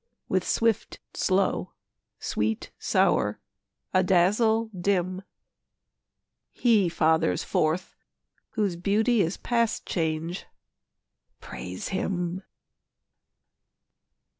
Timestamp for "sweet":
2.17-2.71